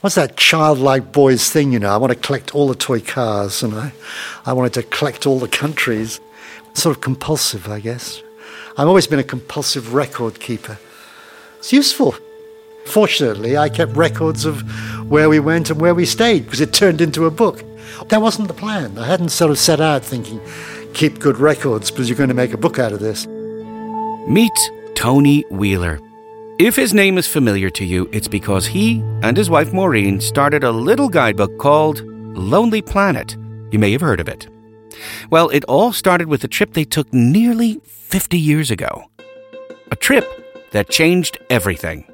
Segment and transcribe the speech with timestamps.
[0.00, 1.90] what's that childlike boy's thing, you know?
[1.90, 3.92] I want to collect all the toy cars and I,
[4.46, 6.20] I wanted to collect all the countries.
[6.74, 8.22] Sort of compulsive, I guess.
[8.76, 10.78] I've always been a compulsive record keeper.
[11.58, 12.14] It's useful.
[12.86, 14.60] Fortunately, I kept records of
[15.10, 17.64] where we went and where we stayed because it turned into a book.
[18.08, 18.96] That wasn't the plan.
[18.96, 20.40] I hadn't sort of set out thinking,
[20.94, 23.26] keep good records because you're going to make a book out of this.
[24.28, 24.52] Meet
[24.94, 26.00] Tony Wheeler.
[26.58, 30.64] If his name is familiar to you, it's because he and his wife Maureen started
[30.64, 33.36] a little guidebook called Lonely Planet.
[33.70, 34.48] You may have heard of it.
[35.30, 39.08] Well, it all started with a trip they took nearly 50 years ago.
[39.92, 40.26] A trip
[40.72, 42.04] that changed everything.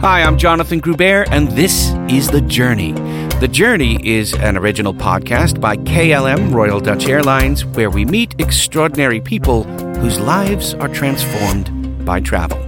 [0.00, 3.07] Hi, I'm Jonathan Groubert, and this is The Journey.
[3.40, 9.20] The Journey is an original podcast by KLM Royal Dutch Airlines where we meet extraordinary
[9.20, 9.62] people
[10.00, 12.58] whose lives are transformed by travel.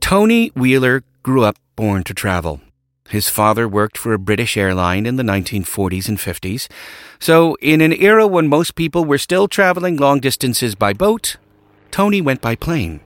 [0.00, 2.60] Tony Wheeler grew up born to travel.
[3.08, 6.68] His father worked for a British airline in the 1940s and 50s.
[7.18, 11.38] So, in an era when most people were still traveling long distances by boat,
[11.90, 13.00] Tony went by plane.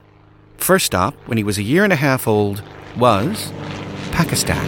[0.59, 2.65] First stop, when he was a year and a half old,
[2.97, 3.53] was
[4.13, 4.67] Pakistan.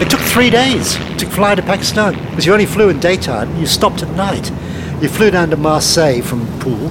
[0.00, 3.56] It took three days to fly to Pakistan because you only flew in daytime.
[3.56, 4.50] You stopped at night.
[5.02, 6.90] You flew down to Marseille from Poole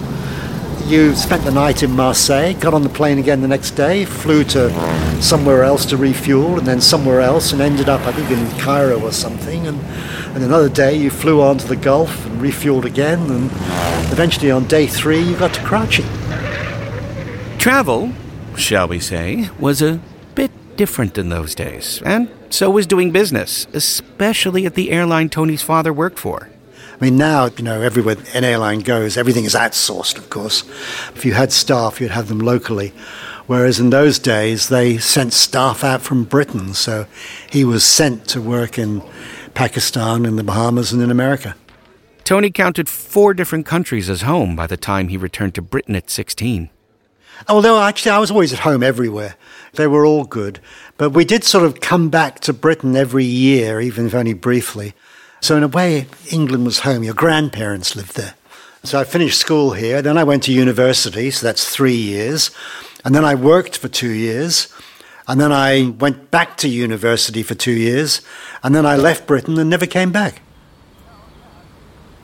[0.88, 4.44] you spent the night in Marseille, got on the plane again the next day, flew
[4.44, 4.70] to
[5.22, 9.02] somewhere else to refuel, and then somewhere else, and ended up, I think, in Cairo
[9.02, 9.66] or something.
[9.66, 9.80] And,
[10.36, 13.46] and another day, you flew on to the Gulf and refueled again, and
[14.12, 16.04] eventually on day three, you got to Karachi.
[17.58, 18.12] Travel,
[18.56, 20.00] shall we say, was a
[20.36, 25.62] bit different in those days, and so was doing business, especially at the airline Tony's
[25.62, 26.50] father worked for.
[26.94, 30.62] I mean, now, you know, everywhere an airline goes, everything is outsourced, of course.
[31.16, 32.94] If you had staff, you'd have them locally.
[33.48, 36.74] Whereas in those days, they sent staff out from Britain.
[36.74, 37.08] So
[37.50, 39.04] he was sent to work in
[39.54, 41.56] Pakistan, in the Bahamas, and in America.
[42.24, 46.10] Tony counted four different countries as home by the time he returned to Britain at
[46.10, 46.70] 16.
[47.48, 49.36] Although actually I was always at home everywhere.
[49.74, 50.60] They were all good.
[50.98, 54.94] But we did sort of come back to Britain every year, even if only briefly.
[55.42, 57.04] So, in a way, England was home.
[57.04, 58.36] Your grandparents lived there.
[58.84, 60.02] So, I finished school here.
[60.02, 62.52] Then I went to university, so that's three years.
[63.04, 64.74] And then I worked for two years.
[65.28, 68.22] And then I went back to university for two years.
[68.62, 70.42] And then I left Britain and never came back.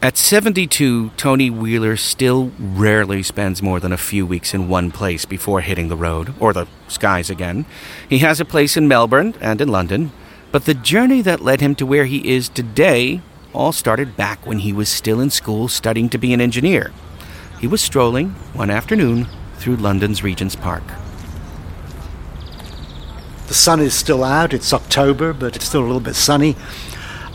[0.01, 5.25] At 72, Tony Wheeler still rarely spends more than a few weeks in one place
[5.25, 7.65] before hitting the road, or the skies again.
[8.07, 10.13] He has a place in Melbourne and in London,
[10.53, 13.21] but the journey that led him to where he is today
[13.51, 16.93] all started back when he was still in school studying to be an engineer.
[17.59, 19.27] He was strolling one afternoon
[19.57, 20.83] through London's Regent's Park.
[23.47, 26.55] The sun is still out, it's October, but it's still a little bit sunny.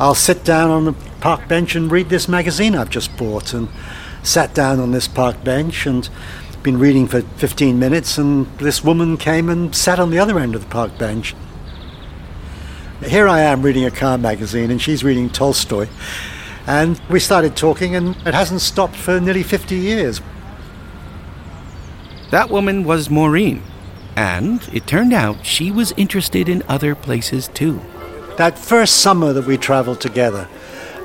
[0.00, 3.68] I'll sit down on the park bench and read this magazine I've just bought and
[4.22, 6.08] sat down on this park bench and
[6.62, 10.54] been reading for 15 minutes and this woman came and sat on the other end
[10.54, 11.34] of the park bench
[13.06, 15.88] here I am reading a car magazine, and she's reading Tolstoy.
[16.66, 20.22] And we started talking, and it hasn't stopped for nearly 50 years.
[22.30, 23.62] That woman was Maureen,
[24.16, 27.82] and it turned out she was interested in other places too.
[28.38, 30.48] That first summer that we traveled together,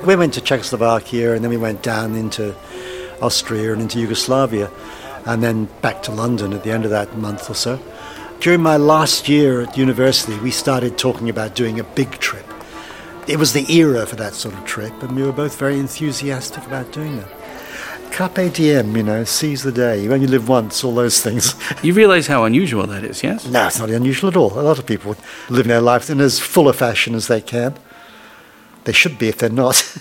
[0.06, 2.54] we went to Czechoslovakia and then we went down into
[3.20, 4.70] Austria and into Yugoslavia
[5.26, 7.78] and then back to London at the end of that month or so.
[8.40, 12.46] During my last year at university, we started talking about doing a big trip.
[13.28, 16.66] It was the era for that sort of trip, and we were both very enthusiastic
[16.66, 17.28] about doing that.
[18.10, 20.02] Carpe diem, you know, seize the day.
[20.02, 21.54] You only live once, all those things.
[21.82, 23.46] You realize how unusual that is, yes?
[23.46, 24.58] No, it's not unusual at all.
[24.58, 25.16] A lot of people
[25.48, 27.74] live their lives in as full a fashion as they can.
[28.84, 29.74] They should be if they're not.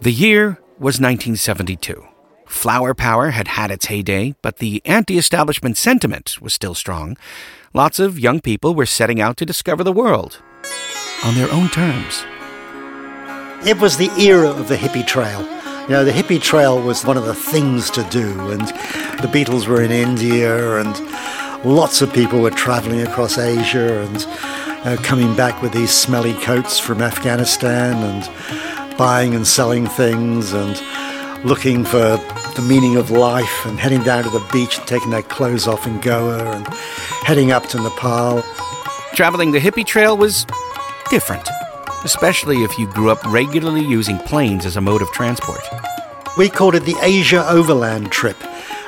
[0.00, 2.06] the year was 1972.
[2.46, 7.16] Flower power had had its heyday, but the anti establishment sentiment was still strong.
[7.72, 10.42] Lots of young people were setting out to discover the world
[11.24, 12.24] on their own terms.
[13.66, 15.40] It was the era of the hippie trail.
[15.82, 18.60] You know, the hippie trail was one of the things to do, and
[19.20, 20.94] the Beatles were in India, and
[21.64, 24.26] lots of people were traveling across Asia and
[24.84, 30.80] uh, coming back with these smelly coats from Afghanistan and buying and selling things and
[31.44, 32.18] looking for
[32.56, 35.86] the meaning of life and heading down to the beach and taking their clothes off
[35.86, 36.66] in Goa and
[37.24, 38.42] heading up to Nepal.
[39.14, 40.46] Traveling the hippie trail was
[41.10, 41.48] different.
[42.04, 45.62] especially if you grew up regularly using planes as a mode of transport.
[46.36, 48.36] We called it the Asia Overland Trip.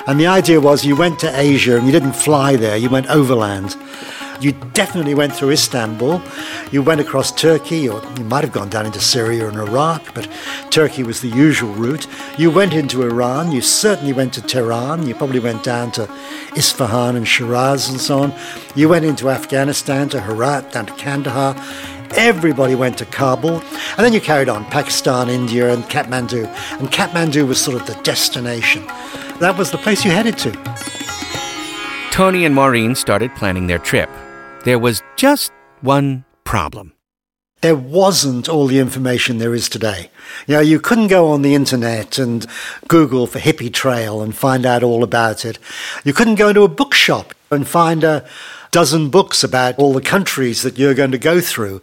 [0.07, 3.07] And the idea was you went to Asia and you didn't fly there, you went
[3.07, 3.75] overland.
[4.41, 6.21] You definitely went through Istanbul.
[6.69, 10.29] You went across Turkey, or you might have gone down into Syria and Iraq, but
[10.71, 12.05] Turkey was the usual route.
[12.37, 13.53] You went into Iran.
[13.53, 15.07] You certainly went to Tehran.
[15.07, 16.03] You probably went down to
[16.55, 18.33] Isfahan and Shiraz and so on.
[18.75, 21.55] You went into Afghanistan, to Herat, down to Kandahar.
[22.17, 23.61] Everybody went to Kabul.
[23.61, 26.45] And then you carried on Pakistan, India, and Kathmandu.
[26.79, 28.83] And Kathmandu was sort of the destination.
[29.39, 30.51] That was the place you headed to.
[32.11, 34.09] Tony and Maureen started planning their trip
[34.65, 35.51] there was just
[35.81, 36.93] one problem.
[37.61, 40.09] There wasn't all the information there is today.
[40.47, 42.45] You know, you couldn't go on the internet and
[42.87, 45.59] Google for hippie trail and find out all about it.
[46.03, 48.27] You couldn't go into a bookshop and find a
[48.71, 51.81] dozen books about all the countries that you're going to go through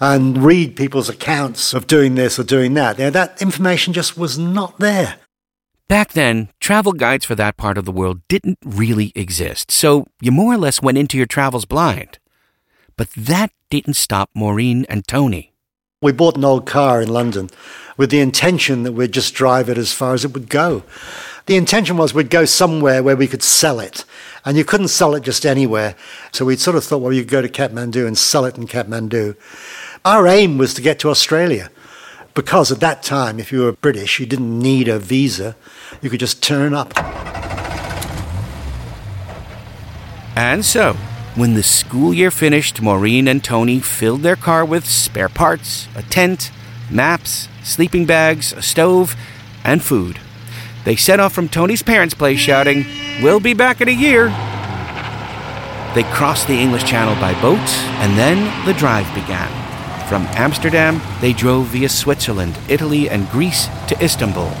[0.00, 2.98] and read people's accounts of doing this or doing that.
[2.98, 5.16] You know, that information just was not there.
[5.92, 10.32] Back then, travel guides for that part of the world didn't really exist, so you
[10.32, 12.18] more or less went into your travels blind.
[12.96, 15.52] But that didn't stop Maureen and Tony.
[16.00, 17.50] We bought an old car in London
[17.98, 20.82] with the intention that we'd just drive it as far as it would go.
[21.44, 24.06] The intention was we'd go somewhere where we could sell it.
[24.46, 25.94] And you couldn't sell it just anywhere.
[26.32, 28.66] So we'd sort of thought, well, you could go to Kathmandu and sell it in
[28.66, 29.36] Kathmandu.
[30.06, 31.70] Our aim was to get to Australia
[32.34, 35.56] because at that time, if you were British, you didn't need a visa.
[36.00, 36.92] You could just turn up.
[40.34, 40.94] And so,
[41.34, 46.02] when the school year finished, Maureen and Tony filled their car with spare parts, a
[46.02, 46.50] tent,
[46.90, 49.14] maps, sleeping bags, a stove,
[49.64, 50.18] and food.
[50.84, 52.84] They set off from Tony's parents' place shouting,
[53.22, 54.28] We'll be back in a year.
[55.94, 57.58] They crossed the English Channel by boat,
[58.00, 59.61] and then the drive began.
[60.12, 64.52] From Amsterdam, they drove via Switzerland, Italy, and Greece to Istanbul.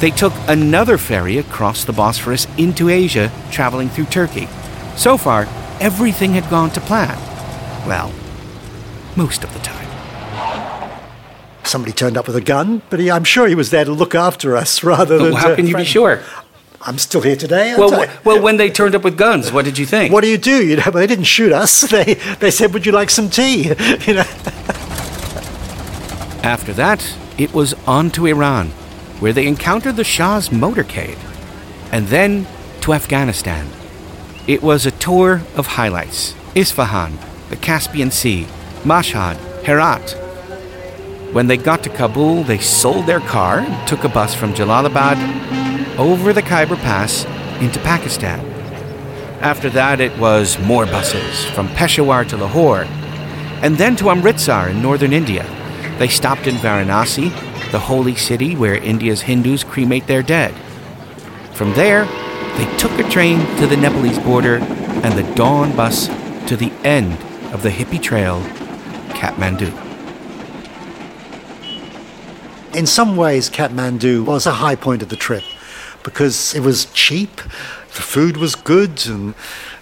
[0.00, 4.48] They took another ferry across the Bosphorus into Asia, traveling through Turkey.
[4.96, 5.46] So far,
[5.78, 7.16] everything had gone to plan.
[7.86, 8.12] Well,
[9.14, 9.86] most of the time.
[11.62, 14.16] Somebody turned up with a gun, but he, I'm sure he was there to look
[14.16, 15.34] after us rather than.
[15.34, 16.20] How can you be sure?
[16.82, 17.74] I'm still here today.
[17.76, 20.14] Well, well, when they turned up with guns, what did you think?
[20.14, 20.66] What do you do?
[20.66, 21.82] You know, well, they didn't shoot us.
[21.90, 23.64] They they said, "Would you like some tea?"
[24.06, 24.24] you know.
[26.42, 28.68] After that, it was on to Iran,
[29.20, 31.18] where they encountered the Shah's motorcade,
[31.92, 32.46] and then
[32.80, 33.66] to Afghanistan,
[34.46, 37.18] it was a tour of highlights Isfahan,
[37.50, 38.46] the Caspian Sea,
[38.84, 40.16] Mashhad, Herat.
[41.34, 45.18] When they got to Kabul, they sold their car and took a bus from Jalalabad
[45.98, 47.24] over the Khyber Pass
[47.60, 48.40] into Pakistan.
[49.40, 52.84] After that, it was more buses from Peshawar to Lahore,
[53.62, 55.44] and then to Amritsar in northern India.
[55.98, 57.30] They stopped in Varanasi,
[57.70, 60.54] the holy city where India's Hindus cremate their dead.
[61.52, 62.04] From there,
[62.56, 66.08] they took a train to the Nepalese border and the dawn bus
[66.48, 67.12] to the end
[67.52, 68.40] of the hippie trail,
[69.10, 69.70] Kathmandu.
[72.74, 75.44] In some ways, Kathmandu was a high point of the trip
[76.02, 79.34] because it was cheap, the food was good, and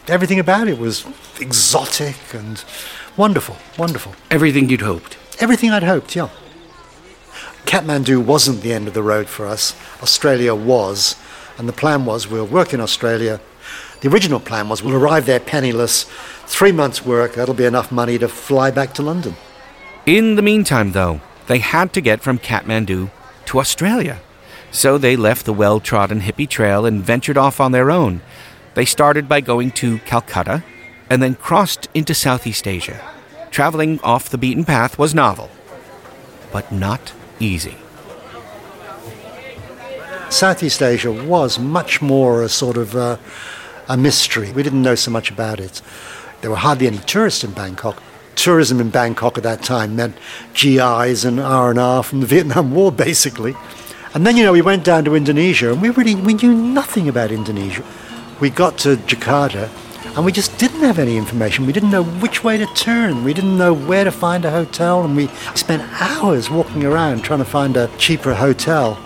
[0.07, 1.07] everything about it was
[1.41, 2.65] exotic and
[3.17, 4.15] wonderful, wonderful.
[4.31, 5.17] Everything you'd hoped.
[5.41, 6.31] Everything I'd hoped, yeah.
[7.67, 9.77] Kathmandu wasn't the end of the road for us.
[10.03, 11.17] Australia was.
[11.59, 13.41] And the plan was we'll work in Australia.
[14.01, 16.05] The original plan was we'll arrive there penniless,
[16.47, 19.35] three months' work, that'll be enough money to fly back to London.
[20.07, 23.11] In the meantime, though, they had to get from Kathmandu
[23.47, 24.21] to Australia.
[24.71, 28.21] So they left the well trodden hippie trail and ventured off on their own.
[28.75, 30.63] They started by going to Calcutta
[31.11, 33.01] and then crossed into Southeast Asia.
[33.51, 35.51] Traveling off the beaten path was novel,
[36.53, 37.77] but not easy.
[40.31, 43.17] Southeast Asia was much more a sort of uh,
[43.89, 44.53] a mystery.
[44.53, 45.81] We didn't know so much about it.
[46.43, 48.03] There were hardly any tourists in Bangkok.
[48.37, 50.17] Tourism in Bangkok at that time meant
[50.55, 53.57] GIs and R&R from the Vietnam War, basically.
[54.15, 57.09] And then, you know, we went down to Indonesia, and we really we knew nothing
[57.09, 57.85] about Indonesia.
[58.41, 59.69] We got to Jakarta,
[60.17, 61.67] and we just didn't have any information.
[61.67, 63.23] We didn't know which way to turn.
[63.23, 67.41] We didn't know where to find a hotel, and we spent hours walking around trying
[67.41, 68.99] to find a cheaper hotel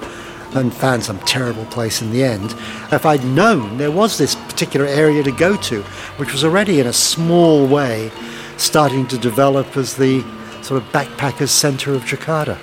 [0.55, 2.55] and found some terrible place in the end.
[2.93, 5.83] If I'd known there was this particular area to go to,
[6.19, 8.11] which was already in a small way
[8.57, 10.23] starting to develop as the
[10.63, 12.59] sort of backpackers center of Jakarta.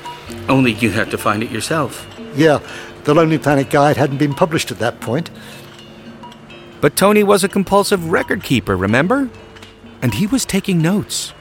[0.47, 2.07] Only you had to find it yourself.
[2.35, 2.59] Yeah,
[3.03, 5.29] the Lonely Planet Guide hadn't been published at that point.
[6.81, 9.29] But Tony was a compulsive record keeper, remember?
[10.01, 11.33] And he was taking notes.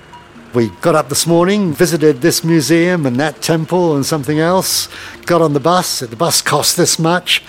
[0.54, 4.88] We got up this morning, visited this museum and that temple and something else,
[5.26, 6.00] got on the bus.
[6.00, 7.42] The bus cost this much.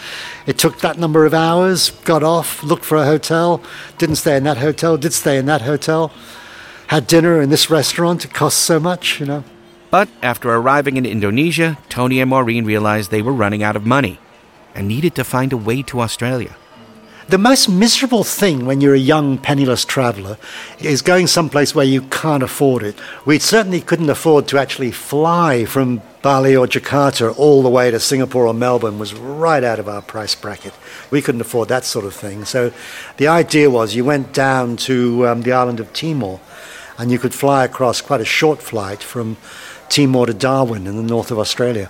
[0.46, 3.64] It took that number of hours, got off, looked for a hotel,
[3.98, 6.12] didn't stay in that hotel, did stay in that hotel,
[6.88, 8.26] had dinner in this restaurant.
[8.26, 9.44] It cost so much, you know.
[9.92, 14.20] But after arriving in Indonesia, Tony and Maureen realized they were running out of money
[14.76, 16.56] and needed to find a way to Australia.
[17.30, 20.38] The most miserable thing when you're a young, penniless traveller
[20.80, 22.96] is going someplace where you can't afford it.
[23.24, 28.00] We certainly couldn't afford to actually fly from Bali or Jakarta all the way to
[28.00, 30.74] Singapore or Melbourne was right out of our price bracket.
[31.12, 32.46] We couldn't afford that sort of thing.
[32.46, 32.74] So
[33.18, 36.40] the idea was you went down to um, the island of Timor
[36.98, 39.38] and you could fly across quite a short flight from
[39.90, 41.90] Timor to Darwin in the north of Australia.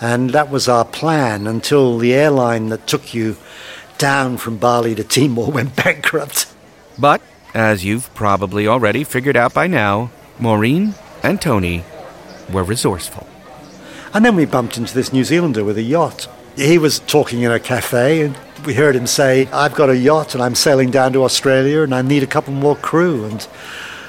[0.00, 3.36] And that was our plan until the airline that took you
[3.96, 6.46] down from Bali to Timor went bankrupt.
[6.98, 7.20] But,
[7.54, 11.84] as you've probably already figured out by now, Maureen and Tony
[12.52, 13.26] were resourceful.
[14.14, 16.28] And then we bumped into this New Zealander with a yacht.
[16.56, 20.34] He was talking in a cafe, and we heard him say, I've got a yacht
[20.34, 23.24] and I'm sailing down to Australia and I need a couple more crew.
[23.24, 23.46] And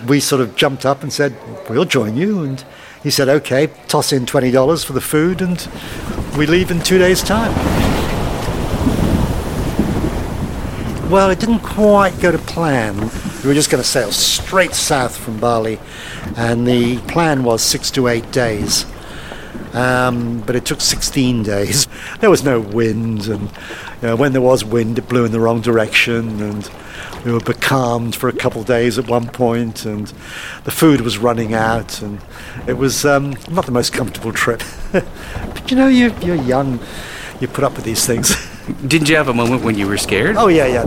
[0.08, 1.36] we sort of jumped up and said,
[1.70, 2.44] We'll join you.
[2.44, 2.64] And
[3.04, 5.68] he said, Okay, toss in $20 for the food, and
[6.38, 7.54] we leave in two days' time.
[11.10, 12.96] Well, it didn't quite go to plan.
[13.42, 15.80] We were just going to sail straight south from Bali,
[16.36, 18.86] and the plan was six to eight days.
[19.74, 21.88] Um, but it took 16 days.
[22.20, 23.50] There was no wind, and
[24.02, 26.70] you know, when there was wind, it blew in the wrong direction, and
[27.26, 30.08] we were becalmed for a couple of days at one point, and
[30.64, 32.22] the food was running out, and
[32.68, 34.62] it was um, not the most comfortable trip.
[34.92, 36.80] but you know, you, you're young,
[37.40, 38.36] you put up with these things.
[38.88, 40.36] Didn't you have a moment when you were scared?
[40.38, 40.84] Oh, yeah, yeah.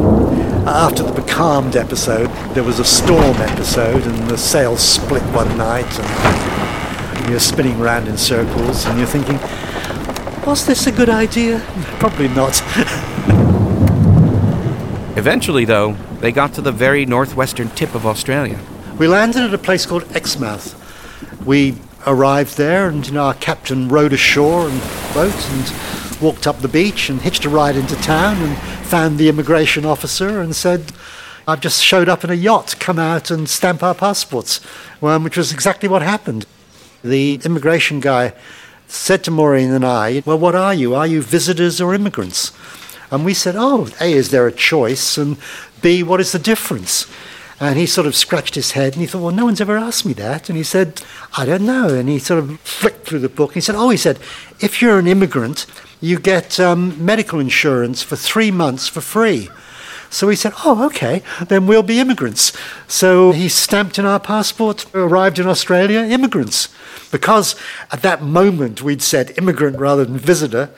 [0.67, 5.99] After the becalmed episode, there was a storm episode, and the sails split one night,
[5.99, 9.39] and you're spinning around in circles, and you're thinking,
[10.47, 11.59] was this a good idea?
[11.99, 12.61] Probably not.
[15.15, 18.59] Eventually, though, they got to the very northwestern tip of Australia.
[18.99, 20.75] We landed at a place called Exmouth.
[21.45, 21.77] We
[22.07, 24.81] arrived there, and you know, our captain rowed ashore and
[25.13, 29.29] boat and walked up the beach and hitched a ride into town and found the
[29.29, 30.93] immigration officer and said,
[31.47, 34.61] I've just showed up in a yacht, come out and stamp our passports,
[35.01, 36.47] well, which was exactly what happened.
[37.05, 38.33] The immigration guy
[38.87, 40.95] said to Maureen and I, Well, what are you?
[40.95, 42.53] Are you visitors or immigrants?
[43.13, 45.17] And we said, Oh, A, is there a choice?
[45.19, 45.37] And
[45.83, 47.07] B, what is the difference?
[47.61, 50.05] And he sort of scratched his head and he thought, well, no one's ever asked
[50.05, 50.49] me that.
[50.49, 51.01] And he said,
[51.39, 51.95] I don't know.
[51.95, 54.19] And he sort of flicked through the book and he said, oh, he said,
[54.59, 55.67] if you're an immigrant,
[56.01, 59.49] you get um, medical insurance for three months for free.
[60.11, 62.53] So we said, oh, okay, then we'll be immigrants.
[62.89, 66.69] So he stamped in our passport, arrived in Australia, immigrants.
[67.13, 67.55] Because
[67.93, 70.71] at that moment we'd said immigrant rather than visitor,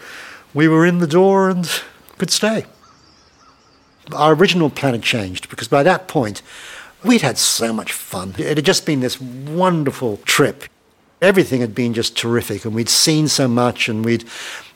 [0.52, 1.66] we were in the door and
[2.18, 2.64] could stay.
[4.12, 6.42] Our original plan had changed because by that point
[7.04, 8.34] we'd had so much fun.
[8.38, 10.64] It had just been this wonderful trip.
[11.22, 14.24] Everything had been just terrific, and we'd seen so much, and we'd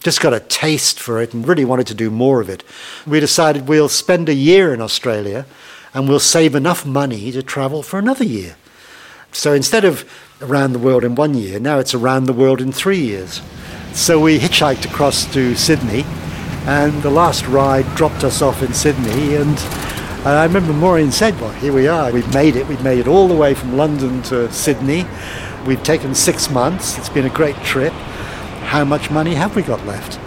[0.03, 2.63] just got a taste for it and really wanted to do more of it.
[3.07, 5.47] We decided we'll spend a year in Australia
[5.95, 8.57] and we'll save enough money to travel for another year.
[9.33, 12.73] So instead of around the world in one year, now it's around the world in
[12.73, 13.43] three years.
[13.93, 16.05] So we hitchhiked across to Sydney,
[16.69, 19.35] and the last ride dropped us off in Sydney.
[19.35, 19.59] And
[20.25, 22.69] I remember Maureen said, Well, here we are, we've made it.
[22.69, 25.07] We've made it all the way from London to Sydney.
[25.67, 27.93] We've taken six months, it's been a great trip
[28.69, 30.19] how much money have we got left?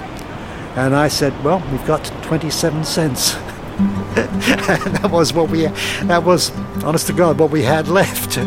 [0.76, 3.34] And I said, well, we've got 27 cents.
[4.16, 6.50] that was what we, that was,
[6.84, 8.40] honest to God, what we had left.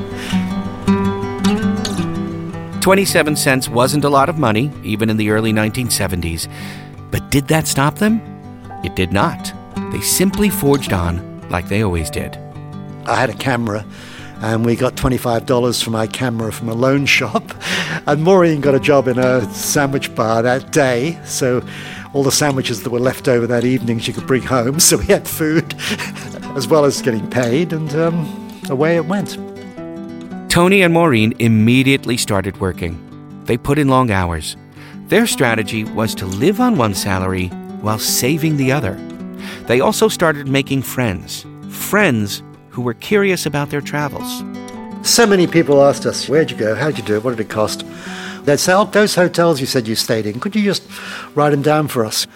[2.83, 6.49] 27 cents wasn't a lot of money, even in the early 1970s.
[7.15, 8.21] But did that stop them?
[8.83, 9.53] It did not.
[9.93, 12.37] They simply forged on like they always did.
[13.07, 13.87] I had a camera
[14.41, 17.55] and we got $25 for my camera from a loan shop.
[18.09, 21.65] And Maureen got a job in a sandwich bar that day, so
[22.13, 24.81] all the sandwiches that were left over that evening she could bring home.
[24.81, 25.73] So we had food
[26.57, 29.39] as well as getting paid, and um, away it went.
[30.51, 32.99] Tony and Maureen immediately started working.
[33.45, 34.57] They put in long hours.
[35.09, 37.49] Their strategy was to live on one salary
[37.83, 38.95] while saving the other.
[39.67, 44.43] They also started making friends, friends who were curious about their travels.
[45.03, 46.75] So many people asked us, Where'd you go?
[46.75, 47.25] How'd you do it?
[47.25, 47.85] What did it cost?
[48.47, 50.83] They'd say, Oh, those hotels you said you stayed in, could you just
[51.35, 52.27] write them down for us?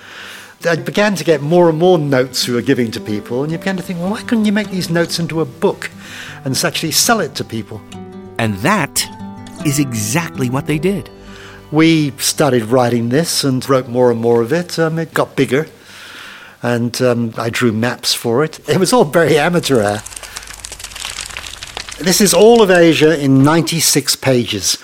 [0.68, 3.56] I began to get more and more notes we were giving to people, and you
[3.56, 5.90] began to think, well, why couldn't you make these notes into a book
[6.44, 7.80] and actually sell it to people?
[8.38, 9.06] And that
[9.64, 11.08] is exactly what they did.
[11.70, 14.78] We started writing this and wrote more and more of it.
[14.78, 15.66] Um, it got bigger,
[16.62, 18.66] and um, I drew maps for it.
[18.66, 19.98] It was all very amateur.
[22.00, 24.78] This is all of Asia in 96 pages.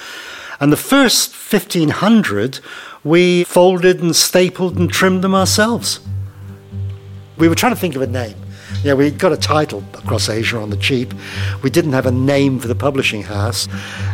[0.60, 2.60] And the first 1500,
[3.02, 6.00] we folded and stapled and trimmed them ourselves.
[7.38, 8.43] We were trying to think of a name.
[8.82, 11.14] Yeah, we got a title across Asia on the cheap.
[11.62, 13.68] We didn't have a name for the publishing house.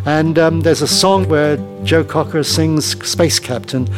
[0.07, 3.89] And um, there's a song where Joe Cocker sings Space Captain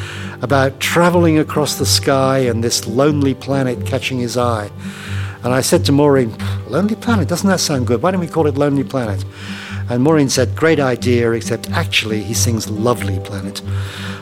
[0.40, 4.70] about traveling across the sky and this lonely planet catching his eye.
[5.44, 6.34] And I said to Maureen,
[6.68, 8.00] Lonely Planet, doesn't that sound good?
[8.02, 9.24] Why don't we call it Lonely Planet?
[9.90, 13.60] And Maureen said, Great idea, except actually he sings Lovely Planet.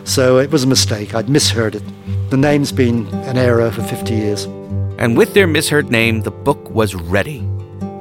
[0.04, 1.14] So it was a mistake.
[1.14, 1.82] I'd misheard it.
[2.30, 4.46] The name's been an error for 50 years
[5.00, 7.40] and with their misheard name, the book was ready.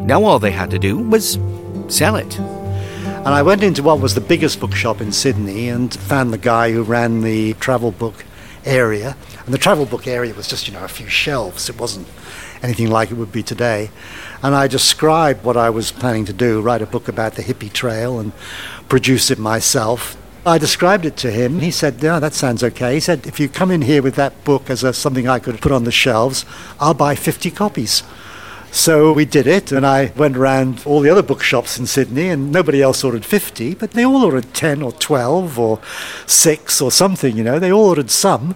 [0.01, 1.39] Now all they had to do was
[1.87, 2.37] sell it.
[2.37, 6.71] And I went into what was the biggest bookshop in Sydney and found the guy
[6.71, 8.25] who ran the travel book
[8.65, 9.15] area.
[9.45, 11.69] And the travel book area was just, you know, a few shelves.
[11.69, 12.07] It wasn't
[12.61, 13.91] anything like it would be today.
[14.43, 17.71] And I described what I was planning to do write a book about the hippie
[17.71, 18.33] trail and
[18.89, 20.17] produce it myself.
[20.49, 21.59] I described it to him.
[21.59, 24.43] He said, "No, that sounds okay." He said, "If you come in here with that
[24.43, 26.43] book as a, something I could put on the shelves,
[26.79, 28.01] I'll buy 50 copies."
[28.71, 32.51] So we did it, and I went around all the other bookshops in Sydney, and
[32.51, 35.79] nobody else ordered 50, but they all ordered 10 or 12 or
[36.25, 37.59] 6 or something, you know.
[37.59, 38.55] They all ordered some.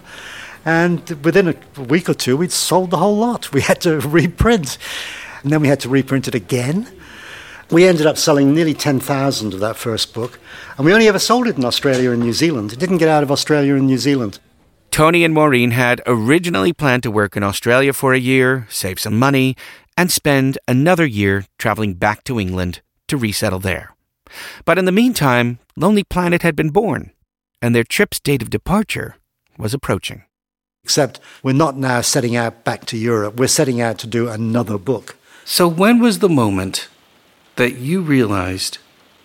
[0.64, 3.52] And within a week or two, we'd sold the whole lot.
[3.52, 4.78] We had to reprint.
[5.42, 6.88] And then we had to reprint it again.
[7.74, 10.38] We ended up selling nearly 10,000 of that first book,
[10.76, 12.72] and we only ever sold it in Australia and New Zealand.
[12.72, 14.38] It didn't get out of Australia and New Zealand.
[14.92, 19.18] Tony and Maureen had originally planned to work in Australia for a year, save some
[19.18, 19.56] money,
[19.96, 23.96] and spend another year traveling back to England to resettle there.
[24.64, 27.10] But in the meantime, Lonely Planet had been born,
[27.60, 29.16] and their trip's date of departure
[29.58, 30.22] was approaching.
[30.84, 34.78] Except we're not now setting out back to Europe, we're setting out to do another
[34.78, 35.16] book.
[35.44, 36.88] So, when was the moment
[37.56, 38.78] that you realized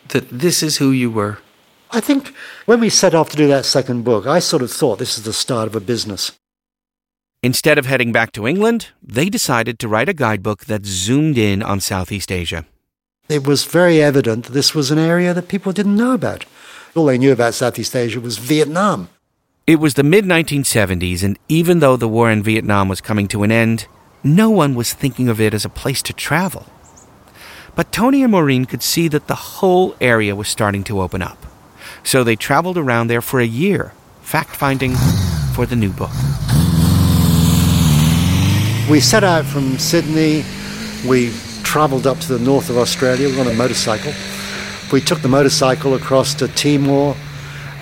[0.10, 1.40] that this is who you were?
[1.92, 2.34] I think
[2.66, 5.24] when we set off to do that second book, I sort of thought this is
[5.24, 6.32] the start of a business.
[7.42, 11.64] Instead of heading back to England, they decided to write a guidebook that zoomed in
[11.64, 12.66] on Southeast Asia.
[13.30, 16.46] It was very evident that this was an area that people didn't know about.
[16.96, 19.10] All they knew about Southeast Asia was Vietnam.
[19.66, 23.44] It was the mid 1970s, and even though the war in Vietnam was coming to
[23.44, 23.88] an end,
[24.24, 26.66] no one was thinking of it as a place to travel.
[27.76, 31.38] But Tony and Maureen could see that the whole area was starting to open up.
[32.04, 34.96] So they traveled around there for a year, fact finding
[35.54, 36.12] for the new book.
[38.90, 40.44] We set out from Sydney.
[41.08, 41.32] We
[41.64, 44.14] travelled up to the north of Australia on a motorcycle.
[44.92, 47.16] We took the motorcycle across to Timor,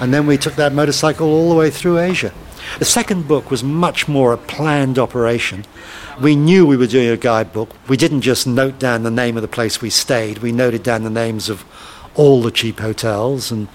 [0.01, 2.33] and then we took that motorcycle all the way through Asia.
[2.79, 5.65] The second book was much more a planned operation.
[6.21, 7.69] We knew we were doing a guidebook.
[7.87, 11.03] We didn't just note down the name of the place we stayed, we noted down
[11.03, 11.65] the names of
[12.15, 13.67] all the cheap hotels and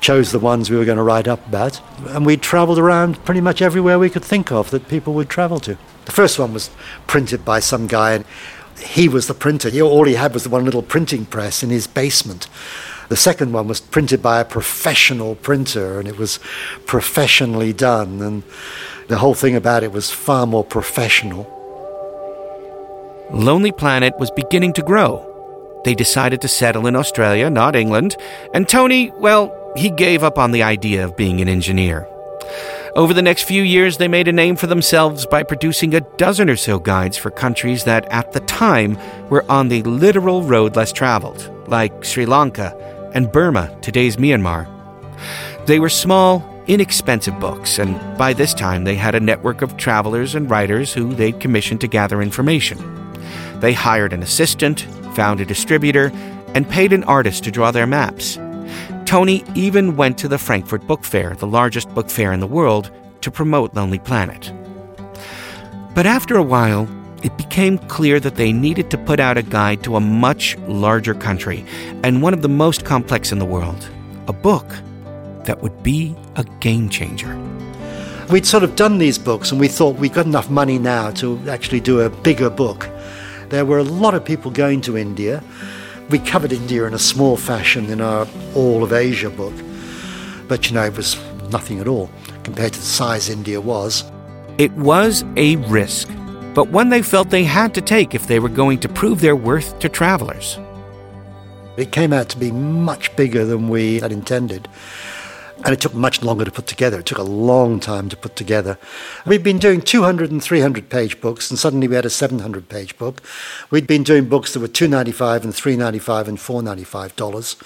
[0.00, 1.80] chose the ones we were going to write up about.
[2.08, 5.58] And we travelled around pretty much everywhere we could think of that people would travel
[5.60, 5.78] to.
[6.04, 6.70] The first one was
[7.06, 8.24] printed by some guy, and
[8.78, 9.70] he was the printer.
[9.80, 12.48] All he had was the one little printing press in his basement.
[13.08, 16.38] The second one was printed by a professional printer and it was
[16.86, 18.20] professionally done.
[18.22, 18.42] And
[19.08, 21.50] the whole thing about it was far more professional.
[23.30, 25.30] Lonely Planet was beginning to grow.
[25.84, 28.16] They decided to settle in Australia, not England.
[28.54, 32.08] And Tony, well, he gave up on the idea of being an engineer.
[32.94, 36.48] Over the next few years, they made a name for themselves by producing a dozen
[36.48, 38.96] or so guides for countries that, at the time,
[39.30, 42.72] were on the literal road less traveled, like Sri Lanka
[43.14, 44.68] and Burma, today's Myanmar.
[45.66, 50.34] They were small, inexpensive books, and by this time they had a network of travelers
[50.34, 52.78] and writers who they'd commissioned to gather information.
[53.60, 54.80] They hired an assistant,
[55.14, 56.10] found a distributor,
[56.54, 58.38] and paid an artist to draw their maps.
[59.06, 62.90] Tony even went to the Frankfurt Book Fair, the largest book fair in the world,
[63.20, 64.52] to promote Lonely Planet.
[65.94, 66.88] But after a while,
[67.24, 71.14] it became clear that they needed to put out a guide to a much larger
[71.14, 71.64] country
[72.02, 73.88] and one of the most complex in the world.
[74.28, 74.66] A book
[75.44, 77.34] that would be a game changer.
[78.28, 81.40] We'd sort of done these books and we thought we got enough money now to
[81.48, 82.88] actually do a bigger book.
[83.48, 85.42] There were a lot of people going to India.
[86.10, 89.54] We covered India in a small fashion in our All of Asia book,
[90.46, 92.10] but you know, it was nothing at all
[92.42, 94.04] compared to the size India was.
[94.58, 96.08] It was a risk
[96.54, 99.36] but one they felt they had to take if they were going to prove their
[99.36, 100.58] worth to travelers.
[101.76, 104.68] It came out to be much bigger than we had intended.
[105.64, 107.00] And it took much longer to put together.
[107.00, 108.76] It took a long time to put together.
[109.24, 112.98] We'd been doing 200 and 300 page books, and suddenly we had a 700 page
[112.98, 113.22] book.
[113.70, 117.56] We'd been doing books that were 295 and 395 and 495 dollars.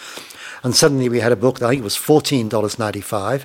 [0.62, 3.44] And suddenly we had a book, that I think it was $14.95.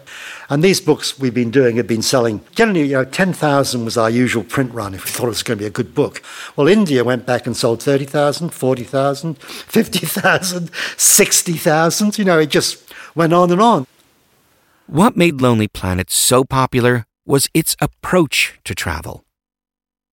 [0.49, 4.09] And these books we've been doing have been selling, generally, you know, 10,000 was our
[4.09, 6.21] usual print run if we thought it was going to be a good book.
[6.55, 12.17] Well, India went back and sold 30,000, 40,000, 50,000, 60,000.
[12.17, 13.87] You know, it just went on and on.
[14.87, 19.23] What made Lonely Planet so popular was its approach to travel.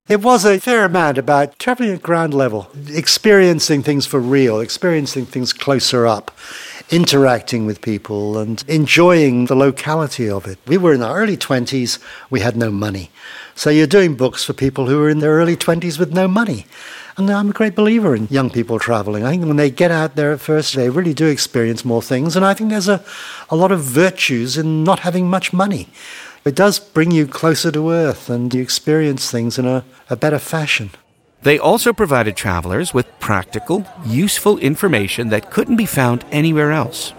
[0.09, 5.27] It was a fair amount about traveling at ground level, experiencing things for real, experiencing
[5.27, 6.33] things closer up,
[6.91, 10.59] interacting with people, and enjoying the locality of it.
[10.67, 11.99] We were in our early 20s,
[12.31, 13.11] we had no money.
[13.55, 16.67] So you're doing books for people who are in their early 20s with no money.
[17.17, 19.25] And I'm a great believer in young people traveling.
[19.25, 22.35] I think when they get out there at first, they really do experience more things.
[22.35, 23.05] And I think there's a,
[23.51, 25.89] a lot of virtues in not having much money.
[26.45, 30.39] It does bring you closer to earth and you experience things in a, a better
[30.39, 30.91] fashion.
[31.43, 37.15] They also provided travelers with practical, useful information that couldn't be found anywhere else.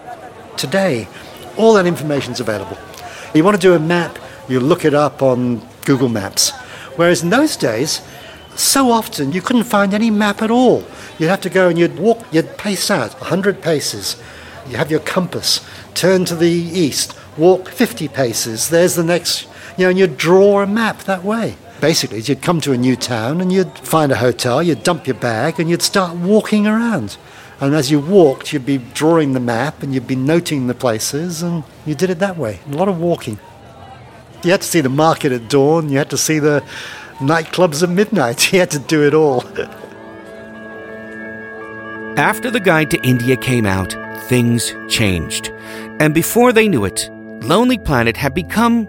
[0.56, 1.08] Today,
[1.56, 2.78] all that information is available.
[3.34, 6.50] You want to do a map, you look it up on Google Maps.
[6.94, 8.00] Whereas in those days,
[8.54, 10.84] so often you couldn't find any map at all.
[11.18, 14.22] You'd have to go and you'd walk, you'd pace out 100 paces.
[14.68, 19.84] You have your compass, turn to the east, walk 50 paces, there's the next, you
[19.84, 21.56] know, and you'd draw a map that way.
[21.82, 25.16] Basically, you'd come to a new town and you'd find a hotel, you'd dump your
[25.16, 27.16] bag, and you'd start walking around.
[27.60, 31.42] And as you walked, you'd be drawing the map and you'd be noting the places,
[31.42, 32.60] and you did it that way.
[32.70, 33.40] A lot of walking.
[34.44, 36.62] You had to see the market at dawn, you had to see the
[37.18, 39.42] nightclubs at midnight, you had to do it all.
[42.16, 43.92] After the guide to India came out,
[44.28, 45.48] things changed.
[45.98, 47.10] And before they knew it,
[47.42, 48.86] Lonely Planet had become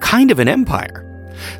[0.00, 1.11] kind of an empire.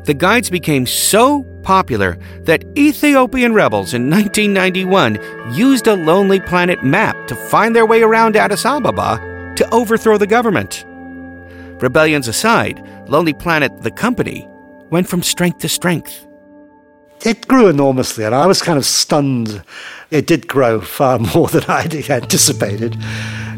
[0.05, 5.19] The guides became so popular that Ethiopian rebels in 1991
[5.53, 10.27] used a Lonely Planet map to find their way around Addis Ababa to overthrow the
[10.27, 10.85] government.
[11.81, 14.47] Rebellions aside, Lonely Planet, the company,
[14.89, 16.25] went from strength to strength.
[17.25, 19.63] It grew enormously, and I was kind of stunned.
[20.11, 22.97] It did grow far more than I anticipated,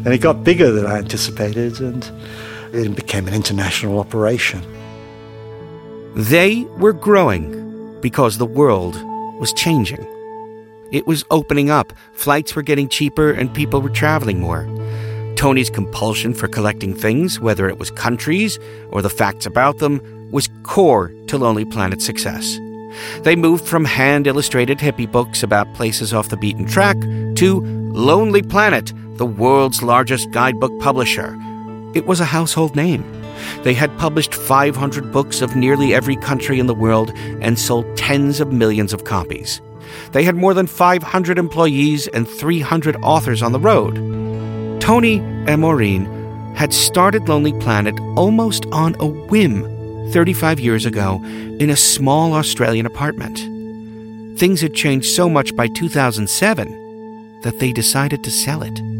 [0.04, 2.10] and it got bigger than I anticipated, and
[2.72, 4.62] it became an international operation.
[6.16, 8.96] They were growing because the world
[9.38, 10.02] was changing.
[10.90, 14.66] It was opening up, flights were getting cheaper, and people were traveling more.
[15.36, 20.00] Tony's compulsion for collecting things, whether it was countries or the facts about them,
[20.30, 22.58] was core to Lonely Planet's success.
[23.20, 26.98] They moved from hand illustrated hippie books about places off the beaten track
[27.34, 27.60] to
[27.92, 31.36] Lonely Planet, the world's largest guidebook publisher.
[31.94, 33.04] It was a household name.
[33.62, 38.40] They had published 500 books of nearly every country in the world and sold tens
[38.40, 39.60] of millions of copies.
[40.12, 43.96] They had more than 500 employees and 300 authors on the road.
[44.80, 46.06] Tony and Maureen
[46.54, 49.62] had started Lonely Planet almost on a whim
[50.12, 53.38] 35 years ago in a small Australian apartment.
[54.38, 58.95] Things had changed so much by 2007 that they decided to sell it.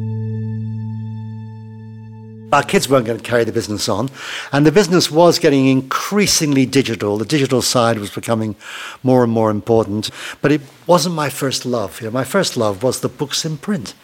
[2.53, 4.09] Our kids weren't going to carry the business on,
[4.53, 7.19] and the business was getting increasingly digital.
[7.19, 8.55] The digital side was becoming
[9.03, 12.01] more and more important, but it wasn't my first love.
[12.01, 13.95] You know, my first love was the books in print,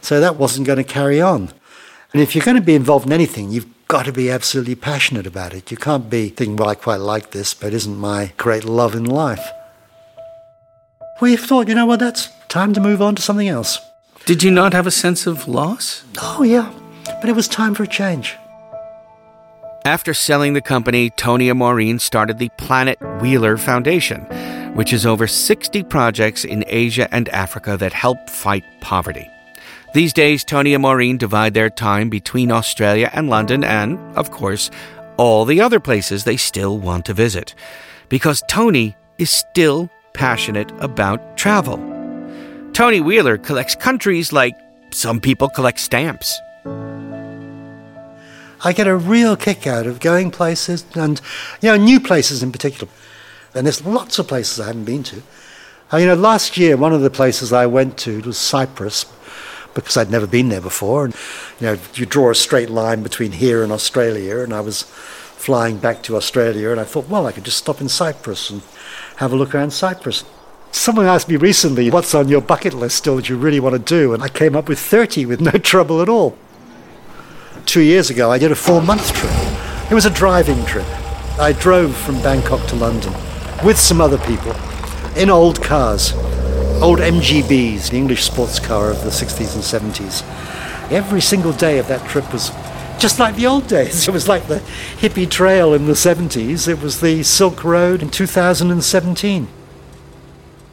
[0.00, 1.52] so that wasn't going to carry on.
[2.12, 5.26] And if you're going to be involved in anything, you've got to be absolutely passionate
[5.26, 5.70] about it.
[5.70, 9.04] You can't be thinking, well, I quite like this, but isn't my great love in
[9.04, 9.44] life.
[11.20, 13.78] We thought, you know what, that's time to move on to something else.
[14.26, 16.04] Did you not have a sense of loss?
[16.20, 16.72] Oh, yeah,
[17.04, 18.36] but it was time for a change.
[19.84, 24.22] After selling the company, Tony and Maureen started the Planet Wheeler Foundation,
[24.74, 29.28] which has over 60 projects in Asia and Africa that help fight poverty.
[29.92, 34.70] These days, Tony and Maureen divide their time between Australia and London and, of course,
[35.16, 37.54] all the other places they still want to visit.
[38.08, 41.76] Because Tony is still passionate about travel.
[42.72, 44.54] Tony Wheeler collects countries like
[44.90, 46.40] some people collect stamps.
[48.64, 51.20] I get a real kick out of going places and,
[51.60, 52.90] you know, new places in particular.
[53.54, 55.22] And there's lots of places I haven't been to.
[55.92, 59.04] Uh, you know, last year, one of the places I went to was Cyprus
[59.74, 61.04] because I'd never been there before.
[61.04, 61.14] And,
[61.60, 65.76] you know, you draw a straight line between here and Australia, and I was flying
[65.76, 68.62] back to Australia, and I thought, well, I could just stop in Cyprus and
[69.16, 70.24] have a look around Cyprus.
[70.70, 73.78] Someone asked me recently, what's on your bucket list still that you really want to
[73.78, 74.14] do?
[74.14, 76.36] And I came up with 30 with no trouble at all.
[77.66, 79.32] Two years ago, I did a four month trip.
[79.90, 80.86] It was a driving trip.
[81.38, 83.12] I drove from Bangkok to London
[83.64, 84.54] with some other people
[85.16, 86.12] in old cars,
[86.82, 90.22] old MGBs, the English sports car of the 60s and 70s.
[90.92, 92.50] Every single day of that trip was
[92.98, 94.06] just like the old days.
[94.08, 94.60] It was like the
[94.98, 99.48] hippie trail in the 70s, it was the Silk Road in 2017.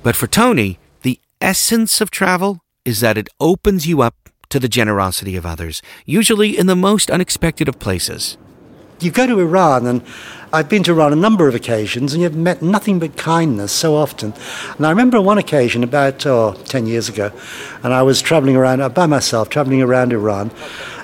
[0.03, 4.69] But for Tony, the essence of travel is that it opens you up to the
[4.69, 8.37] generosity of others, usually in the most unexpected of places.
[8.99, 10.03] You go to Iran, and
[10.53, 13.95] I've been to Iran a number of occasions, and you've met nothing but kindness so
[13.95, 14.33] often.
[14.77, 17.31] And I remember one occasion about oh, 10 years ago,
[17.81, 20.51] and I was traveling around uh, by myself, traveling around Iran.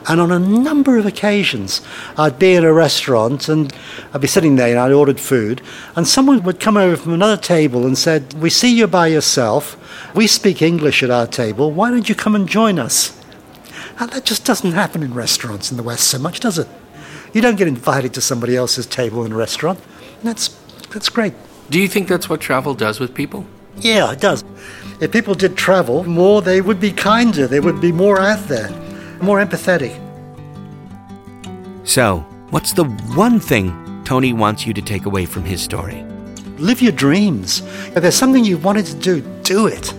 [0.08, 1.82] And on a number of occasions,
[2.18, 3.74] I'd be in a restaurant and
[4.14, 5.62] I'd be sitting there and I'd ordered food,
[5.96, 9.76] and someone would come over from another table and said, We see you by yourself.
[10.14, 11.72] We speak English at our table.
[11.72, 13.17] Why don't you come and join us?
[14.00, 16.68] And that just doesn't happen in restaurants in the West so much, does it?
[17.34, 19.80] You don't get invited to somebody else's table in a restaurant.
[20.24, 20.50] That's,
[20.90, 21.34] that's great.
[21.70, 23.46] Do you think that's what travel does with people?
[23.80, 24.44] Yeah, it does.
[25.02, 28.70] If people did travel more, they would be kinder, they would be more out there,
[29.22, 29.96] more empathetic.
[31.84, 36.04] So, what's the one thing Tony wants you to take away from his story?
[36.58, 37.62] Live your dreams.
[37.96, 39.94] If there's something you wanted to do, do it.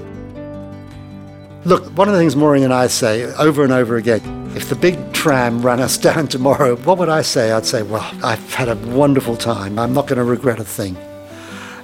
[1.68, 4.74] Look, one of the things Maureen and I say over and over again if the
[4.74, 7.52] big tram ran us down tomorrow, what would I say?
[7.52, 9.78] I'd say, well, I've had a wonderful time.
[9.78, 10.96] I'm not going to regret a thing.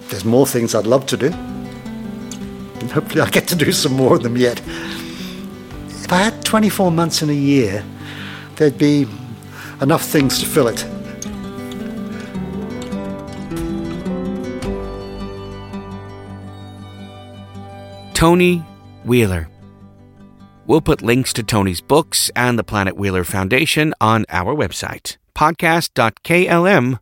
[0.09, 1.27] There's more things I'd love to do.
[1.27, 4.59] And hopefully I get to do some more of them yet.
[4.61, 7.85] If I had 24 months in a year,
[8.57, 9.07] there'd be
[9.83, 10.83] enough things to fill it.
[18.14, 18.64] Tony
[19.05, 19.51] Wheeler.
[20.66, 27.00] We'll put links to Tony's books and the Planet Wheeler Foundation on our website, podcast.klm.com.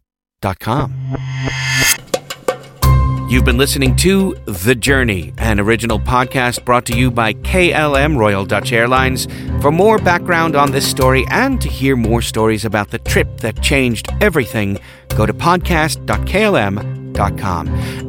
[3.28, 8.44] You've been listening to The Journey, an original podcast brought to you by KLM Royal
[8.44, 9.26] Dutch Airlines.
[9.62, 13.62] For more background on this story and to hear more stories about the trip that
[13.62, 14.78] changed everything,
[15.16, 17.01] go to podcast.klm.com.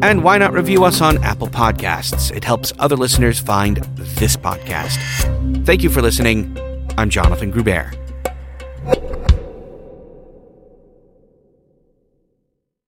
[0.01, 2.35] And why not review us on Apple Podcasts?
[2.35, 4.97] It helps other listeners find this podcast.
[5.65, 6.57] Thank you for listening.
[6.97, 8.02] I'm Jonathan Groubert.